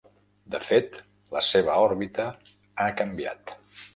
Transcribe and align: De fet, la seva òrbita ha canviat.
De 0.53 0.61
fet, 0.67 0.97
la 1.35 1.43
seva 1.49 1.77
òrbita 1.83 2.27
ha 2.85 2.91
canviat. 3.03 3.57